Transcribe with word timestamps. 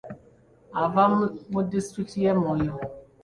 Ava 0.83 1.03
mu 1.51 1.59
disitulikiti 1.71 2.17
y'e 2.23 2.33
Moyo. 2.41 2.73